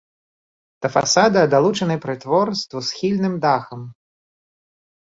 [0.85, 3.81] Да фасада далучаны прытвор з двухсхільным дахам.